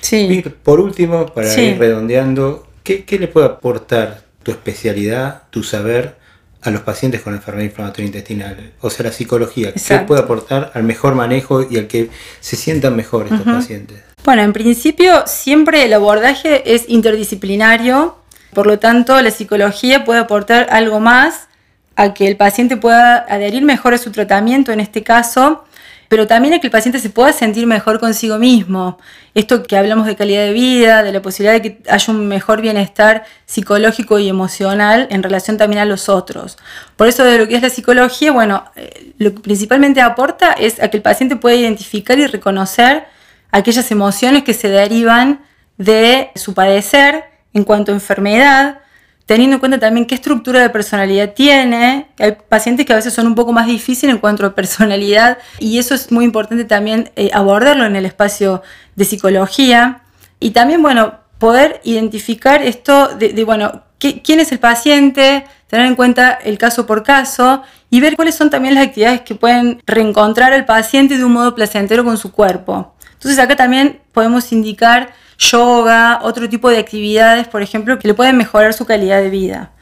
Sí. 0.00 0.16
Y 0.30 0.42
por 0.42 0.78
último, 0.80 1.26
para 1.26 1.48
Sí. 1.50 1.62
ir 1.62 1.78
redondeando, 1.78 2.68
¿qué, 2.84 3.04
qué 3.04 3.18
le 3.18 3.28
puede 3.28 3.46
aportar 3.46 4.22
tu 4.42 4.50
especialidad, 4.52 5.42
tu 5.50 5.62
saber 5.62 6.16
a 6.62 6.70
los 6.70 6.80
pacientes 6.82 7.20
con 7.22 7.34
enfermedad 7.34 7.64
inflamatoria 7.66 8.06
intestinal? 8.06 8.72
O 8.80 8.90
sea, 8.90 9.06
la 9.06 9.12
psicología, 9.12 9.72
¿qué 9.72 9.78
Exacto. 9.78 10.06
puede 10.06 10.20
aportar 10.22 10.70
al 10.74 10.84
mejor 10.84 11.14
manejo 11.14 11.66
y 11.68 11.78
al 11.78 11.86
que 11.88 12.10
se 12.40 12.56
sientan 12.56 12.94
mejor 12.96 13.24
estos 13.24 13.42
pacientes? 13.42 13.98
Bueno, 14.28 14.42
en 14.42 14.52
principio 14.52 15.22
siempre 15.24 15.86
el 15.86 15.94
abordaje 15.94 16.74
es 16.74 16.84
interdisciplinario, 16.88 18.18
por 18.52 18.66
lo 18.66 18.78
tanto 18.78 19.18
la 19.22 19.30
psicología 19.30 20.04
puede 20.04 20.20
aportar 20.20 20.66
algo 20.68 21.00
más 21.00 21.48
a 21.96 22.12
que 22.12 22.28
el 22.28 22.36
paciente 22.36 22.76
pueda 22.76 23.24
adherir 23.26 23.62
mejor 23.62 23.94
a 23.94 23.96
su 23.96 24.12
tratamiento 24.12 24.70
en 24.70 24.80
este 24.80 25.02
caso, 25.02 25.64
pero 26.10 26.26
también 26.26 26.52
a 26.52 26.58
que 26.58 26.66
el 26.66 26.70
paciente 26.70 26.98
se 26.98 27.08
pueda 27.08 27.32
sentir 27.32 27.66
mejor 27.66 28.00
consigo 28.00 28.36
mismo. 28.36 28.98
Esto 29.32 29.62
que 29.62 29.78
hablamos 29.78 30.04
de 30.04 30.14
calidad 30.14 30.42
de 30.42 30.52
vida, 30.52 31.02
de 31.02 31.12
la 31.12 31.22
posibilidad 31.22 31.54
de 31.54 31.62
que 31.62 31.90
haya 31.90 32.12
un 32.12 32.28
mejor 32.28 32.60
bienestar 32.60 33.24
psicológico 33.46 34.18
y 34.18 34.28
emocional 34.28 35.06
en 35.10 35.22
relación 35.22 35.56
también 35.56 35.80
a 35.80 35.86
los 35.86 36.10
otros. 36.10 36.58
Por 36.96 37.08
eso 37.08 37.24
de 37.24 37.38
lo 37.38 37.48
que 37.48 37.56
es 37.56 37.62
la 37.62 37.70
psicología, 37.70 38.30
bueno, 38.30 38.64
eh, 38.76 39.14
lo 39.16 39.32
que 39.34 39.40
principalmente 39.40 40.02
aporta 40.02 40.52
es 40.52 40.82
a 40.82 40.88
que 40.88 40.98
el 40.98 41.02
paciente 41.02 41.36
pueda 41.36 41.56
identificar 41.56 42.18
y 42.18 42.26
reconocer 42.26 43.06
aquellas 43.50 43.90
emociones 43.90 44.42
que 44.44 44.54
se 44.54 44.68
derivan 44.68 45.40
de 45.76 46.30
su 46.34 46.54
padecer 46.54 47.24
en 47.54 47.64
cuanto 47.64 47.92
a 47.92 47.94
enfermedad, 47.94 48.80
teniendo 49.26 49.56
en 49.56 49.60
cuenta 49.60 49.78
también 49.78 50.06
qué 50.06 50.14
estructura 50.14 50.60
de 50.60 50.70
personalidad 50.70 51.34
tiene. 51.34 52.08
Hay 52.18 52.36
pacientes 52.48 52.86
que 52.86 52.92
a 52.92 52.96
veces 52.96 53.12
son 53.12 53.26
un 53.26 53.34
poco 53.34 53.52
más 53.52 53.66
difíciles 53.66 54.14
en 54.14 54.20
cuanto 54.20 54.46
a 54.46 54.54
personalidad 54.54 55.38
y 55.58 55.78
eso 55.78 55.94
es 55.94 56.10
muy 56.10 56.24
importante 56.24 56.64
también 56.64 57.10
eh, 57.16 57.30
abordarlo 57.32 57.84
en 57.84 57.96
el 57.96 58.06
espacio 58.06 58.62
de 58.96 59.04
psicología. 59.04 60.02
Y 60.40 60.50
también, 60.50 60.82
bueno, 60.82 61.14
poder 61.38 61.80
identificar 61.84 62.62
esto 62.62 63.08
de, 63.08 63.44
bueno, 63.44 63.82
quién 63.98 64.40
es 64.40 64.52
el 64.52 64.60
paciente, 64.60 65.44
tener 65.68 65.86
en 65.86 65.94
cuenta 65.94 66.32
el 66.32 66.58
caso 66.58 66.86
por 66.86 67.02
caso 67.02 67.62
y 67.90 68.00
ver 68.00 68.16
cuáles 68.16 68.34
son 68.34 68.50
también 68.50 68.74
las 68.74 68.86
actividades 68.86 69.22
que 69.22 69.34
pueden 69.34 69.82
reencontrar 69.86 70.52
al 70.52 70.64
paciente 70.64 71.18
de 71.18 71.24
un 71.24 71.32
modo 71.32 71.54
placentero 71.54 72.04
con 72.04 72.16
su 72.16 72.32
cuerpo. 72.32 72.94
Entonces 73.18 73.38
acá 73.40 73.56
también 73.56 74.00
podemos 74.12 74.52
indicar 74.52 75.12
yoga, 75.38 76.20
otro 76.22 76.48
tipo 76.48 76.70
de 76.70 76.78
actividades, 76.78 77.48
por 77.48 77.62
ejemplo, 77.62 77.98
que 77.98 78.06
le 78.06 78.14
pueden 78.14 78.36
mejorar 78.36 78.72
su 78.74 78.86
calidad 78.86 79.20
de 79.20 79.30
vida. 79.30 79.72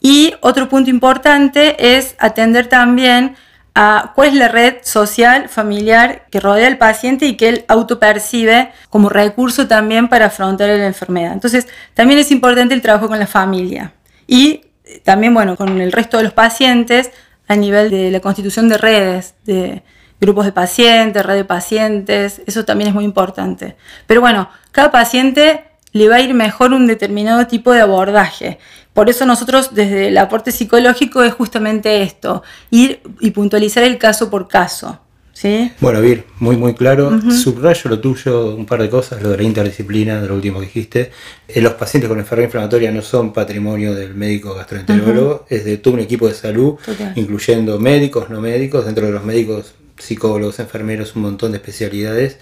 Y 0.00 0.34
otro 0.40 0.68
punto 0.68 0.90
importante 0.90 1.96
es 1.96 2.14
atender 2.18 2.68
también 2.68 3.36
a 3.74 4.12
cuál 4.14 4.28
es 4.28 4.34
la 4.34 4.48
red 4.48 4.76
social, 4.82 5.48
familiar 5.48 6.26
que 6.30 6.38
rodea 6.38 6.68
al 6.68 6.78
paciente 6.78 7.26
y 7.26 7.36
que 7.36 7.48
él 7.48 7.64
autopercibe 7.66 8.70
como 8.88 9.08
recurso 9.08 9.66
también 9.66 10.08
para 10.08 10.26
afrontar 10.26 10.68
la 10.68 10.86
enfermedad. 10.86 11.32
Entonces, 11.32 11.66
también 11.94 12.20
es 12.20 12.30
importante 12.30 12.74
el 12.74 12.82
trabajo 12.82 13.08
con 13.08 13.18
la 13.18 13.26
familia. 13.26 13.92
Y 14.28 14.66
eh, 14.84 15.00
también, 15.02 15.34
bueno, 15.34 15.56
con 15.56 15.80
el 15.80 15.90
resto 15.90 16.18
de 16.18 16.24
los 16.24 16.32
pacientes 16.32 17.10
a 17.48 17.56
nivel 17.56 17.90
de 17.90 18.10
la 18.12 18.20
constitución 18.20 18.68
de 18.68 18.78
redes, 18.78 19.34
de 19.44 19.82
grupos 20.24 20.44
de 20.46 20.52
pacientes, 20.52 21.24
red 21.24 21.36
de 21.36 21.44
pacientes, 21.44 22.42
eso 22.46 22.64
también 22.64 22.88
es 22.88 22.94
muy 22.94 23.04
importante. 23.04 23.76
Pero 24.06 24.20
bueno, 24.20 24.48
cada 24.72 24.90
paciente 24.90 25.64
le 25.92 26.08
va 26.08 26.16
a 26.16 26.20
ir 26.20 26.34
mejor 26.34 26.72
un 26.72 26.86
determinado 26.86 27.46
tipo 27.46 27.72
de 27.72 27.80
abordaje. 27.80 28.58
Por 28.92 29.10
eso 29.10 29.26
nosotros 29.26 29.74
desde 29.74 30.08
el 30.08 30.18
aporte 30.18 30.52
psicológico 30.52 31.22
es 31.22 31.34
justamente 31.34 32.02
esto, 32.02 32.42
ir 32.70 33.00
y 33.20 33.30
puntualizar 33.32 33.84
el 33.84 33.98
caso 33.98 34.30
por 34.30 34.48
caso. 34.48 35.00
¿sí? 35.32 35.72
Bueno, 35.80 36.00
Vir, 36.00 36.24
muy 36.38 36.56
muy 36.56 36.74
claro. 36.74 37.20
Subrayo 37.30 37.90
lo 37.90 38.00
tuyo, 38.00 38.54
un 38.54 38.66
par 38.66 38.80
de 38.80 38.88
cosas, 38.88 39.22
lo 39.22 39.30
de 39.30 39.36
la 39.36 39.42
interdisciplina, 39.42 40.20
de 40.20 40.28
lo 40.28 40.34
último 40.34 40.60
que 40.60 40.66
dijiste. 40.66 41.10
Eh, 41.46 41.60
los 41.60 41.74
pacientes 41.74 42.08
con 42.08 42.18
enfermedad 42.18 42.46
inflamatoria 42.46 42.90
no 42.90 43.02
son 43.02 43.32
patrimonio 43.32 43.94
del 43.94 44.14
médico 44.14 44.54
gastroenterólogo, 44.54 45.44
es 45.48 45.64
de 45.64 45.76
todo 45.78 45.94
un 45.94 46.00
equipo 46.00 46.26
de 46.26 46.34
salud, 46.34 46.76
Total. 46.84 47.12
incluyendo 47.16 47.78
médicos, 47.78 48.30
no 48.30 48.40
médicos, 48.40 48.86
dentro 48.86 49.06
de 49.06 49.12
los 49.12 49.24
médicos, 49.24 49.74
psicólogos, 49.98 50.58
enfermeros, 50.58 51.16
un 51.16 51.22
montón 51.22 51.52
de 51.52 51.58
especialidades. 51.58 52.38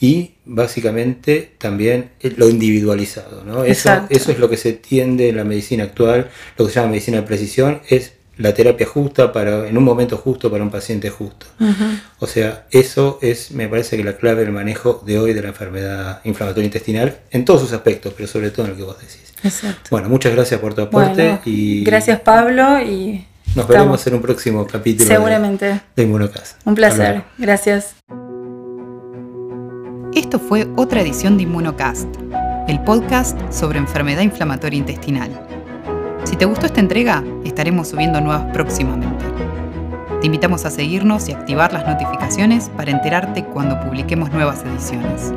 Y 0.00 0.34
básicamente 0.44 1.54
también 1.58 2.10
lo 2.36 2.48
individualizado, 2.48 3.44
¿no? 3.44 3.64
Eso, 3.64 4.06
eso 4.10 4.30
es 4.30 4.38
lo 4.38 4.50
que 4.50 4.56
se 4.56 4.72
tiende 4.72 5.28
en 5.28 5.36
la 5.36 5.44
medicina 5.44 5.84
actual, 5.84 6.28
lo 6.58 6.66
que 6.66 6.72
se 6.72 6.80
llama 6.80 6.92
medicina 6.92 7.18
de 7.18 7.22
precisión, 7.22 7.80
es 7.88 8.12
la 8.38 8.52
terapia 8.52 8.86
justa 8.86 9.32
para, 9.32 9.66
en 9.66 9.78
un 9.78 9.84
momento 9.84 10.16
justo 10.16 10.50
para 10.50 10.62
un 10.62 10.70
paciente 10.70 11.10
justo. 11.10 11.46
O 12.18 12.26
sea, 12.26 12.66
eso 12.70 13.18
es, 13.22 13.50
me 13.50 13.68
parece 13.68 13.96
que 13.96 14.04
la 14.04 14.16
clave 14.16 14.42
del 14.44 14.52
manejo 14.52 15.02
de 15.06 15.18
hoy 15.18 15.32
de 15.32 15.42
la 15.42 15.48
enfermedad 15.48 16.20
inflamatoria 16.24 16.66
intestinal, 16.66 17.16
en 17.30 17.44
todos 17.44 17.62
sus 17.62 17.72
aspectos, 17.72 18.12
pero 18.14 18.28
sobre 18.28 18.50
todo 18.50 18.66
en 18.66 18.72
lo 18.72 18.76
que 18.76 18.82
vos 18.82 18.98
decís. 19.00 19.32
Exacto. 19.42 19.88
Bueno, 19.90 20.08
muchas 20.08 20.34
gracias 20.34 20.60
por 20.60 20.74
tu 20.74 20.82
aporte 20.82 21.22
Bueno, 21.22 21.40
y 21.44 21.84
gracias 21.84 22.20
Pablo 22.20 22.80
y 22.80 23.26
nos 23.56 23.64
estamos- 23.64 23.68
veremos 23.68 24.06
en 24.06 24.14
un 24.14 24.22
próximo 24.22 24.66
capítulo 24.66 25.08
de- 25.08 25.14
Seguramente. 25.14 25.80
de, 25.96 26.02
Inmunocast. 26.02 26.60
Un 26.66 26.74
placer. 26.74 27.24
Gracias. 27.38 27.96
Esto 30.14 30.38
fue 30.38 30.66
otra 30.76 31.00
edición 31.02 31.36
de 31.36 31.42
Inmunocast, 31.42 32.08
el 32.68 32.80
podcast 32.80 33.38
sobre 33.52 33.78
enfermedad 33.78 34.22
inflamatoria 34.22 34.78
intestinal. 34.78 35.30
Si 36.24 36.36
te 36.36 36.44
gustó 36.46 36.66
esta 36.66 36.80
entrega, 36.80 37.22
estaremos 37.44 37.88
subiendo 37.88 38.20
nuevas 38.20 38.44
próximamente. 38.52 39.24
Te 40.20 40.26
invitamos 40.26 40.64
a 40.64 40.70
seguirnos 40.70 41.28
y 41.28 41.32
activar 41.32 41.72
las 41.72 41.86
notificaciones 41.86 42.70
para 42.76 42.90
enterarte 42.90 43.44
cuando 43.44 43.78
publiquemos 43.80 44.32
nuevas 44.32 44.62
ediciones. 44.64 45.32